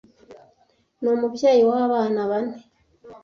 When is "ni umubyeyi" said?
1.01-1.63